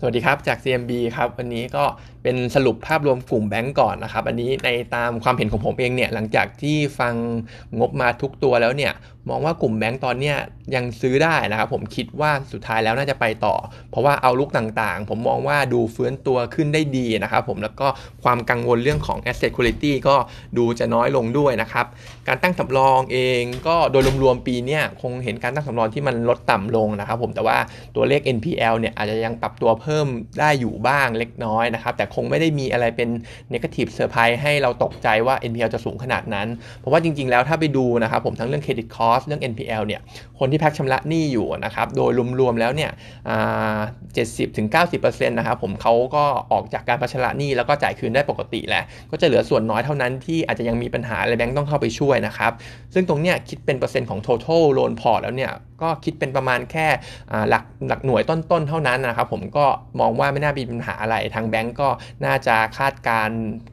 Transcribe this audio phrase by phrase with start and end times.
[0.00, 1.84] สวัสดีครับ จาก CMB ครับ วันนี้ก็
[2.26, 7.14] เป็นสรุปภาพรวมกลุ่มแบงก์ก่อนนะครับ อันนี้ในตามความเห็นของผมเองเนี่ยหลังจากที่ฟัง
[7.78, 8.92] งบมาทุกตัวแล้วเนี่ย
[9.28, 10.36] มองว่ากลุ่มแบงก์ตอนเนี้ย
[10.74, 13.54] ยังซื้อได้นะครับผมคิดว่าสุดท้ายแล้วน่าจะไปต่อ
[13.90, 17.86] เพราะว่าเอาลุกต่างๆ ผมมองว่าดูฟื้นตัวขึ้นได้ดีนะครับผมแล้วก็
[18.22, 20.16] ความกังวลเรื่องของ asset quality ก็
[20.58, 21.86] ดูจะน้อยลงด้วยนะครับ
[22.28, 27.58] การตั้งสำรองเองก็โดยรวมๆปีนี้คงเห็นการตั้งสำรองที่มันลดต่ำลงนะครับผมแต่ว่า
[27.96, 30.06] ตัวเลข NPL เนี่ยอาจจะยังปรับตัวเพิ่ม
[30.40, 33.08] ได้อยู่บ้างเล็กน้อยนะครับแต่คงไม่ได้มีอะไรเป็น
[33.52, 36.48] negative surprise ให้เราตกใจว่า NPL จะสูงขนาดนั้น
[36.78, 40.00] เพราะว่าจริงๆ แล้วถ้าไปดูนะครับผมทั้งเรื่อง credit cost เรื่อง NPL เนี่ย
[40.38, 42.10] คนที่พักชำระหนี้อยู่นะครับโดย
[42.40, 42.90] รวมๆแล้วเนี่ย
[44.14, 52.52] เจ็ดสิบถึงเก้าสิบเปอร์เซ็นต์นะครับผมเขาก็ออกจากการพักชำระหนี้แล้วก็จ่ายคืนได้ปกติแหละ ก็จะเหลือส่วนน้อยเท่านั้นที่อาจจะยังมีปัญหาอะไรแบงก์ต้องเข้าไปช่วยนะครับ
[52.94, 55.52] ซึ่งตรงเนี้ยคิดเป็นเปอร์เซ็นต์ของ total loan port แล้วเนี่ย
[55.82, 56.86] ก็คิดเป็นประมาณแค่
[57.48, 59.66] หลักหลักหน่วยต้นๆ เท่านั้นนะครับผมก็
[60.00, 61.88] มองว่าไม่น่ามีปัญหาอะไรทางแบงก์ก็
[62.24, 63.28] น่าจะคาดการ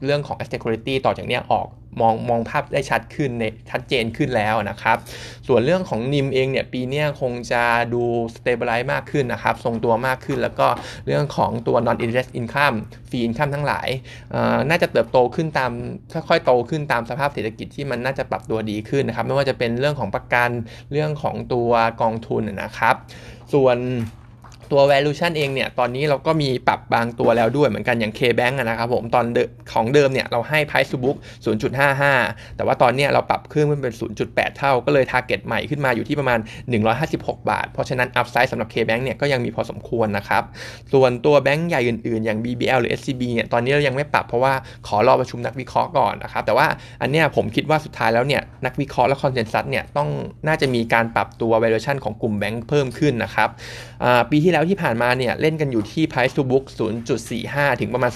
[0.06, 1.68] เรื่องของ asset quality ต่อจากนี้ออก
[2.02, 4.98] มองมองภาพได้ชัดขึ้นในชัดเจนขึ้นแล้วนะครับ
[5.48, 8.04] ส่วนเรื่องของนิมเองเนี่ยปีนี้คงจะดู
[8.36, 10.68] stabilize มากขึ้นนะครับ ทรงตัวมากขึ้นแล้วก็
[11.06, 12.78] เรื่องของตัว non interest income
[13.10, 13.88] fee income ทั้งหลาย
[14.70, 15.72] น่าจะเติบโตขึ้นตาม
[16.14, 20.50] ค่อยๆโตขึ้นตามสภาพเศรษฐกิจที่มันน่าจะปรับตัวดีขึ้นนะครับ ไม่ว่าจะเป็นเรื่องของประกัน
[20.92, 21.70] เรื่องของตัว
[22.02, 22.96] กองทุนนะครับ
[23.54, 23.78] ส่วน
[24.72, 29.26] ตัว valuation เองเนี่ย ตอนนี้เราก็มีปรับบางตัวแล้วด้วยเหมือนกันอย่าง K-Bank นะครับผม ตอน
[29.74, 31.18] ของเดิมเนี่ย เราให้ price to book
[31.86, 33.94] 0.55 แต่ว่าตอนนี้เราปรับขึ้นเป็น
[34.26, 36.40] 0.8 เท่า ก็เลย target ใหม่ขึ้นมาอยู่ที่ประมาณ
[36.94, 40.44] 156 บาท เพราะฉะนั้น upside สำหรับ K-Bank เนี่ย ก็ยังมีพอสมควรนะครับ
[40.94, 44.54] ส่วนตัวแบงก์ใหญ่อื่นๆ อย่าง BBL หรือ SCB เนี่ย ตอนนี้เรายังไม่ปรับเพราะว่า
[44.88, 46.68] ขอรอประชุมนักวิเคราะห์ก่อนนะครับ แต่ว่า
[47.02, 50.10] อันเนี้ยผมคิดว่าสุดท้ายแล้วเนี่ย นักวิเคราะห์และ consensus เนี่ย ต้อง
[50.48, 53.50] น่าจะมีการปรับตัว valuation ของกลุ่มแบงก์เพิ่มขึ้นนะครับ
[54.32, 56.66] ปีที่แล้วที่ผ่านมาเนี่ยเล่นกันอยู่ที่ price to book
[57.24, 58.12] 0.45 ถึงประมาณ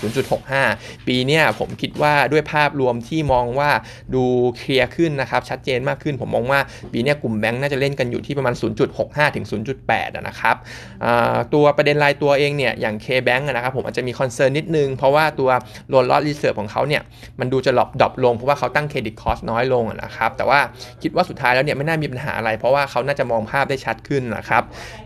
[0.52, 3.70] 0.65 ปีเนี่ยผมคิดว่าด้วยภาพรวมที่มองว่า
[4.16, 4.24] ดู
[4.58, 6.60] เคลียร์ขึ้นนะครับ ชัดเจนมากขึ้น ผมมองว่า
[6.94, 8.54] ปีนี้กลุ่มแบงค์น่าจะเล่นกันอยู่ที่ประมาณ
[8.96, 9.46] 0.65 ถึง
[9.78, 10.56] 0.8 นะครับ
[11.54, 15.50] ตัวประเด็นรายตัวเองเนี่ยอย่าง K-Bank นะครับผมอาจจะมีคอนเซิร์นนิดนึง เพราะว่าตัว
[15.90, 17.02] loan loss reserve ของเขาเนี่ย
[17.40, 20.60] มันดูจะ drop ลง เพราะว่าเขาตั้ง credit cost น้อยลงนะครับแต่ว่า
[21.04, 24.64] คิดว่าสุดท้ายแล้วเนี่ยไม่น่ามีปัญหาอะไร เพราะว่าเขาน่าจะมองภาพได้ชัดขึ้นนะครับ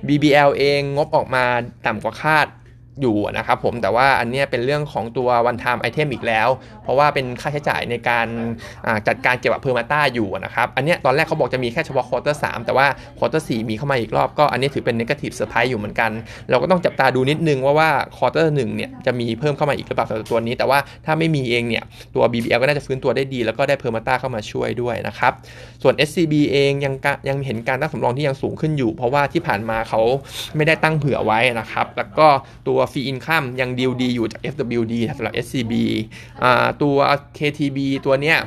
[0.08, 1.44] BBL เองงบออกมา
[1.86, 2.48] ต่ำกว่าคาด
[3.02, 6.48] อยู่นะครับผมแต่ว่าอันนี้เป็นเรื่องของตัว one-time item อีกแล้ว
[6.84, 8.28] เพราะว่าเป็นค่าใช้จ่ายในการ
[9.08, 16.12] จัดการเก็บ Permata อยู่นะครับ อันนี้ตอนแรกเขาบอกจะมีแค่เฉพาะ quarter สามแต่ว่า quarter สี่มีเข้ามาอีกรอบก็อันนี้ถือเป็น negative surprise อยู่เหมือนกัน
[16.50, 21.84] เราก็ต้องจับตาดูนิดนึงว่าว่า quarter หนึ่งเนี่ยจะมีเพิ่มเข้ามาอีกหรือเปล่าสำหรับตัวนี้ แต่ว่าถ้าไม่มีเองเนี่ย
[22.16, 25.32] ตัว BBL ก็น่าจะฟื้นตัวได้ดี แล้วก็ได้ Permata เข้ามาช่วยด้วยนะครับ
[25.84, 26.94] ส่วน SCB เองยัง
[27.30, 30.02] ยังเห็นการตั้งสำรองที่ยังสูงขึ้นอยู่ เพราะว่าที่ผ่านมาเขา
[30.56, 32.28] ไม่ได้ตั้งเผื่อไว้นะครับแล้วก็
[32.68, 35.74] ตัว fee income ยังดีลดีอยู่จาก FWD สำหรับ SCB
[36.82, 36.98] ตัว
[37.38, 38.38] KTB ตัวเนี้ย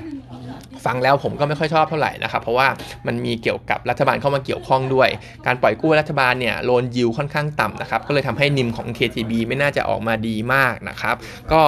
[0.87, 2.69] ฟังแล้วผมก็ไม่ค่อยชอบเท่าไหร่นะครับ เพราะว่า
[3.07, 5.09] มันมีเกี่ยวกับรัฐบาลเข้ามาเกี่ยวข้องด้วย
[5.47, 11.17] การปล่อยกู้รัฐบาลเนี่ย loan yield ค่อนข้างต่ำนะครับ ก็เลยทำให้ NIM ของ KTB ไม่น่าจะออกมาดีมากนะครับ
[11.53, 11.63] ก็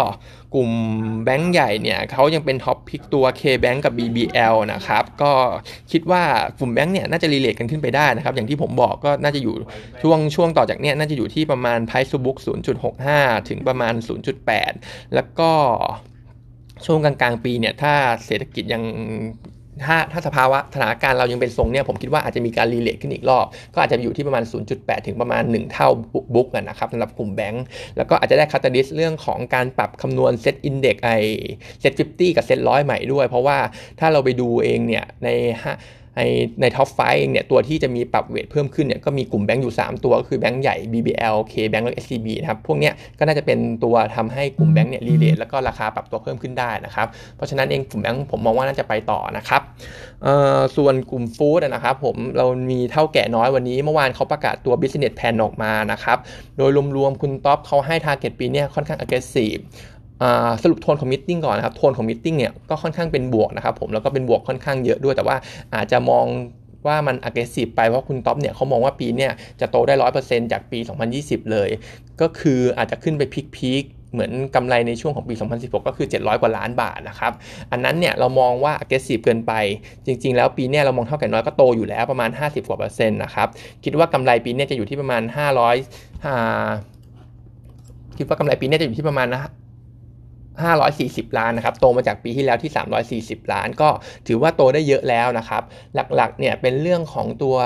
[0.54, 0.71] กลุ่ม
[1.25, 5.33] แบงก์ใหญ่เนี่ยเขายังเป็น top pick ตัว K-Bank กับ BBL นะครับ ก็
[5.93, 6.22] คิดว่า
[6.59, 9.54] กลุ่มแบงก์เนี่ยน่าจะ re-rate กันขึ้นไปได้นะครับ อย่างที่ผมบอกก็น่าจะอยู่
[10.03, 12.38] ช่วงช่วงต่อจากเนี้ยน่าจะอยู่ที่ประมาณ price to book
[12.93, 13.94] 0.65 ถึงประมาณ
[14.54, 15.50] 0.8 แล้วก็
[16.85, 17.93] ช่วงกลางๆ ปีเนี่ยถ้า
[18.27, 18.83] เศรษฐกิจยัง
[19.87, 24.45] ถ้าถ้าสภาวะสถานการณ์เรายังเป็นทรงเนี่ยผมคิดว่าอาจจะมีการ re-rate ขึ้นอีกรอบ ก็อาจจะอยู่ที่ประมาณ
[24.75, 25.89] 0.8 ถึงประมาณ 1 เท่า
[26.34, 27.65] book นะครับสำหรับกลุ่มแบงก์
[27.97, 31.11] แล้วก็อาจจะได้ catalyst เรื่องของการปรับคำนวณ SET index ไอ
[31.81, 33.59] SET fifty กับเซตร้อยใหม่ด้วย เพราะว่า
[34.01, 35.29] ถ้าเราไปดูเองเนี่ยใน
[36.16, 36.22] ใน
[36.60, 45.37] ใน top five เองเนี่ยตัวที่จะมีปรับ weight เพิ่มขึ้นเนี่ยก็มีกลุ่มแบงก์อยู่ 3 ตัว ก็คือแบงก์ใหญ่ BBL K Bank และ SCB นะครับพวกเนี้ยก็น่าจะเป็นตัวทำให้กลุ่มแบงก์เนี่ย re-rate
[45.41, 47.06] แล้วก็ราคาปรับตัวเพิ่มขึ้นได้นะครับ
[47.37, 49.62] เพราะฉะนั้นเองกลุ่มแบงก์ผมมองว่าน่าจะไปต่อนะครับ
[50.77, 56.19] ส่วนกลุ่ม food นะครับผมเรามีเถ้าแก่น้อยวันนี้เมื่อวานเขาประกาศตัว business plan ออกมานะครับ
[56.56, 59.60] โดยรวมๆคุณท็อปเขาให้ target ปีนี้ค่อนข้าง aggressive
[60.63, 65.36] สรุปโทนของ meeting ก่อนนะครับ โทนของ meeting เนี่ยก็ค่อนข้างเป็นบวกนะครับผมแล้วก็เป็นบวกค่อนข้างเยอะด้วย แต่ว่า
[65.74, 66.27] อาจจะมอง
[66.86, 70.78] ว่ามัน aggressive ไปเพราะคุณท็อปเนี่ยเขามองว่าปีเนี่ยจะโตได้ร้อยเปอร์เซ็นต์จากปี
[71.15, 71.68] 2020 เลย
[72.21, 73.22] ก็คืออาจจะขึ้นไป
[73.57, 77.33] พีคๆเหมือนกำไรในช่วงของปี 2016 ก็คือ 700 กว่าล้านบาทนะครับ
[77.72, 79.53] อันนั้นเนี่ยเรามองว่า aggressive เกินไป
[80.07, 83.48] จริง ๆ แล้วปีนี้เรามองเท่าแก่น้อยก็โตอยู่แล้วประมาณ 50 กว่าเปอร์เซ็นต์นะครับ
[83.84, 85.22] คิดว่ากำไรปีนี้จะอยู่ที่ประมาณ
[86.54, 89.42] 500คิดว่ากำไรปีนี้จะอยู่ที่ประมาณนะ
[90.95, 92.73] 540 ล้านนะครับ โตมาจากปีที่แล้วที่
[93.37, 93.89] 340 ล้าน ก็
[94.27, 95.63] ถือว่าโตได้เยอะแล้วนะครับ
[95.95, 97.57] หลักๆ เนี่ยเป็นเรื่องของตัว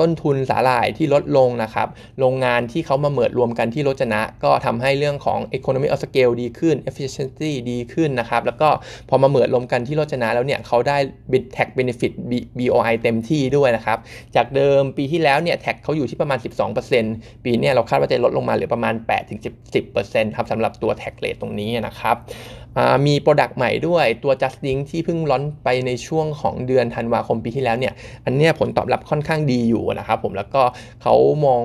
[0.00, 1.88] ต้นทุนสาหร่ายที่ลดลงนะครับ
[2.18, 8.68] โรงงานที่เขามาเมิดรวมกันที่รจนะ ก็ทำให้เรื่องของ economy of scale ดีขึ้น efficiency ดีขึ้นนะครับ แล้วก็
[9.08, 10.98] พอมาเมิดรวมกันที่รจนะแล้วเนี่ยเขาได้
[11.56, 12.12] tax benefit
[12.58, 13.98] BOI เต็มที่ด้วยนะครับ
[14.36, 16.38] จากเดิมปีที่แล้วเนี่ย tax เขาอยู่ที่ประมาณ
[16.92, 18.94] 12%ปีนี้เราคาดว่าจะลดลงมาเหลือประมาณ
[19.66, 22.16] 8-10%ครับสำหรับตัว tax rate ตรงนี้นะครับ
[23.06, 27.94] มี product ใหม่ด้วยตัว Just Drink ที่เพิ่ง launch ไปในช่วงของเดือนธันวาคมปีที่แล้วเนี่ย
[28.24, 30.62] อันนี้ผลตอบรับค่อนข้างดีอยู่นะครับผมแล้วก็
[31.02, 31.14] เขา
[31.46, 31.64] มอง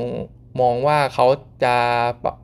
[0.62, 1.26] มองว่าเขา
[1.64, 1.74] จะ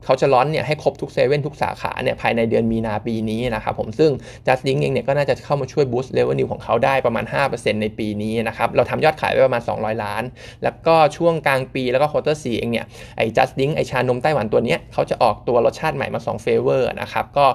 [0.05, 4.11] เขาจะ launch เนี่ยให้ครบทุกเซเว่นทุกสาขาเนี่ยภายในเดือนมีนาปีนี้นะครับผมซึ่ง
[4.47, 10.23] Just Drink เองเนี่ยก็น่าจะเข้ามาช่วย boost revenue ของเขาได้ประมาณ 5%ในปีนี้นะครับเราทำยอดขายไปประมาณ 200 ล้าน
[10.63, 12.85] แล้วก็ช่วงกลางปีแล้วก็ quarter สี่เองเนี่ย
[13.17, 17.45] ไอ้ Just Drink ไอ้ชานมไต้หวันตัวเนี้ยเขาจะออกตัวรสชาติใหม่มา2 flavor นะครับก็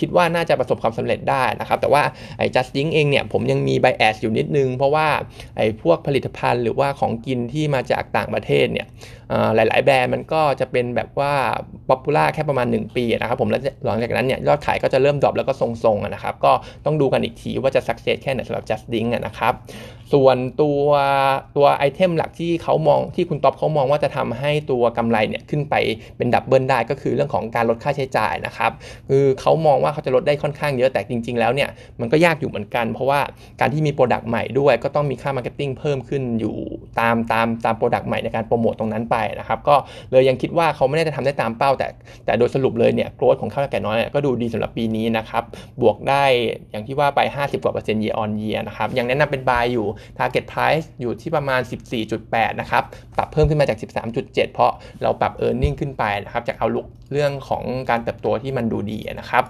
[0.00, 2.02] คิดว่าน่าจะประสบความสำเร็จได้นะครับแต่ว่า
[2.38, 5.08] ไอ้ Just Drink เองเนี่ยผมยังมี bias อยู่นิดนึง เพราะว่า
[5.56, 8.88] ไอ้พวกผลิตภัณฑ์หรือว่าของกินที่มาจากต่างประเทศเนี่ย
[9.56, 11.32] หลาย ๆ แบรนด์มันก็จะเป็นแบบว่า
[11.88, 16.52] popular แค่ประมาณ 1 ปีนะครับผมแล้วหลังจากนั้นเนี่ยยอดขายก็จะเริ่ม drop แล้วก็ทรงๆนะครับก็
[16.84, 19.54] ต้องดูกันอีกทีว่าจะ success แค่ไหนสำหรับ Just Drink นะครับ
[20.12, 20.88] ส่วนตัว
[21.56, 25.74] ตัว item หลักที่เขามองที่คุณท็อปเขามองว่าจะทำให้ตัวกำไรเนี่ยขึ้นไป
[26.16, 28.72] เป็น double ได้ก็คือเรื่องของการลดค่าใช้จ่ายนะครับ
[29.08, 31.68] คือเขามองว่าเขาจะลดได้ค่อนข้างเยอะแต่จริง ๆ แล้วเนี่ย
[32.00, 33.20] มันก็ยากอยู่เหมือนกัน เพราะว่า
[33.60, 36.56] การที่มี product ใหม่ด้วยก็ต้องมีค่า marketing เพิ่มขึ้นอยู่
[37.00, 39.76] ตามตามตาม product ใหม่ในการโปรโมตตรงนั้นไปนะครับก็
[40.10, 41.88] เลยยังคิดว่าเขาไม่ได้จะทำได้ตามเป้า แต่
[42.24, 45.44] แต่โดยสรุปเลยเนี่ย growth ของเถ้าแก่น้อยก็ดูดีสำหรับปีนี้นะครับ
[45.82, 46.24] บวกได้
[46.70, 49.86] อย่างที่ว่าไป 50 กว่าเปอร์เซ็นต์ year on year นะครับ ยังแนะนำเป็น buy อยู่
[50.18, 51.60] target price อยู่ที่ประมาณ
[52.10, 52.82] 14.8 นะครับ
[53.16, 53.78] ปรับเพิ่มขึ้นมาจาก
[54.12, 54.72] 13.7 เพราะ
[55.02, 59.44] เราปรับ e a r n i n g ขึ้นไปนะครับ จาก outlook เรื่องของการเติบโตที่มันดูดีนะครับ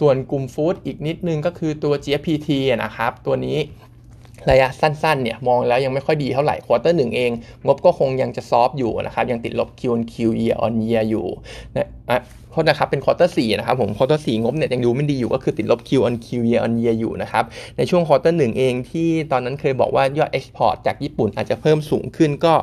[0.00, 3.58] ส่วนกลุ่ม food อีกนิดนึงก็คือตัว GFPT นะครับ ตัวนี้
[4.50, 7.30] ระยะสั้นๆเนี่ยมองแล้วยังไม่ค่อยดีเท่าไหร่ quarter หนึ่งเอง
[7.66, 11.26] งบก็คงยังจะ soft อยู่นะครับ ยังติดลบ Q on Q year on year อยู่
[11.76, 12.20] นะ
[12.56, 17.44] โทษนะครับเป็น quarter สี่นะครับผม quarter สี่งบเนี่ยยังดูไม่ดีอยู่ก็คือติดลบ Q on Q year on year อยู่นะครับ
[17.76, 22.54] ในช่วง quarter หนึ่งเองที่ตอนนั้นเคยบอกว่ายอด export จากญี่ปุ่นอาจจะเพิ่มสูงขึ้นก็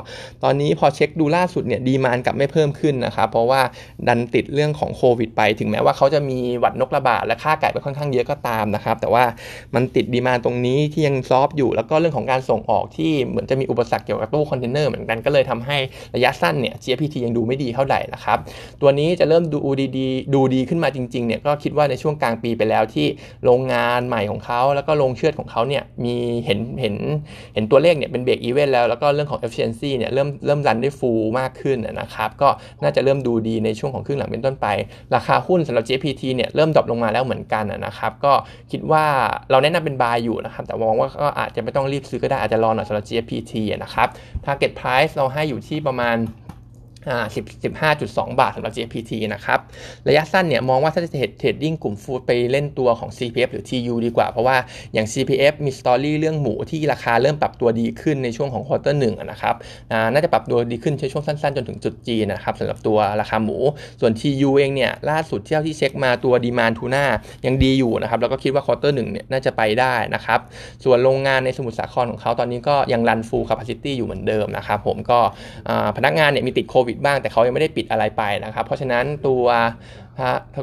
[0.44, 3.62] ตอนนี้พอเช็กดูล่าสุดเนี่ย demand กลับไม่เพิ่มขึ้นนะครับเพราะว่า
[4.08, 9.24] ดันติดเรื่องของโควิดไป ถึงแม้ว่าเขาจะมีหวัดนกระบาดและฆ่าไก่ไปค่อนข้างเยอะก็ตามนะครับแต่ว่า
[9.76, 15.78] มันติด demand ตรงนี้ที่ยัง soft อยู่ แล้วก็เรื่องของการส่งออกที่เหมือนจะมีอุปสรรคเกี่ยวกับตู้คอนเทนเนอร์เหมือนกันก็เลยทำให้
[16.16, 18.38] ระยะสั้นเนี่ย GFPT ยังดูไม่ดีเท่าไหร่นะครับ
[18.82, 23.08] ตัวนี้จะเริ่มดูดีๆ ดูดีขึ้นมาจริงๆเนี่ยก็คิดว่าในช่วงกลางปีไปแล้วที่
[23.46, 26.16] โรงงานใหม่ของเขาแล้วก็โรงเชือดของเขาเนี่ยมี
[26.46, 26.96] เห็นเห็น
[27.54, 32.50] เห็นตัวเลขเนี่ยเป็น break even แล้วแล้วก็เรื่องของ efficiency เนี่ยเริ่มเริ่ม run ได้ full มากขึ้นนะครับก็
[32.84, 34.68] น่าจะเริ่มดูดีในช่วงของครึ่งหลังเป็นต้นไป
[35.16, 38.34] ราคาหุ้นสำหรับ GFPT เนี่ยเริ่ม drop ลงมาแล้วเหมือนกันนะครับก็
[38.72, 39.06] คิดว่า
[39.52, 43.54] เราแนะนำเป็น buy อยู่นะครับแต่มองว่าก็อาจจะไม่ต้องรีบซื้อก็ได้อาจจะรอหน่อยสำหรับ GFPT
[43.84, 44.08] นะครับ
[44.46, 46.16] target price เราให้อยู่ที่ประมาณ
[47.06, 49.60] 10 15.2 บาทสำหรับ GFPT นะครับ
[50.08, 51.10] ระยะสั้นเนี่ยมองว่าถ้าจะ
[51.40, 54.58] trading กลุ่ม food ไปเล่นตัวของ CPF หรือ TU ดีกว่า เพราะว่า
[54.94, 59.56] อย่าง CPF มี story เรื่องหมูที่ราคาเริ่มปรับตัวดีขึ้นในช่วงของ quarter หนึ่งนะครับ
[60.14, 63.58] น่าจะปรับตัวดีขึ้นในช่วงสั้นๆ จนถึงตรุษจีนะครับสำหรับตัวราคาหมู
[64.02, 67.06] ส่วน TU เองเนี่ยล่าสุดเท่าเท่าที่เช็กมาตัว demand ทูน่า
[67.46, 70.40] ยังดีอยู่นะครับแล้วก็คิดว่า quarter หนึ่งเนี่ยน่าจะไปได้นะครับ
[70.84, 75.20] ส่วนโรงงานในสมุทรสาครของเขาตอนนี้ก็ยัง run full capacity อยู่เหมือนเดิมนะครับผมก็
[75.98, 79.46] พนักงานเนี่ยมีติดโควิดบ้าง แต่เขายังไม่ได้ปิดอะไรไปนะครับ เพราะฉะนั้นตัว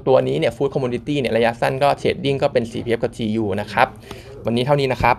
[0.08, 3.88] ตัวนี้เนี่ย food commodity เนี่ยระยะสั้นก็ trading ก็เป็น CPF กับ TU นะครับ
[4.46, 5.16] วันนี้เท่านี้นะครับ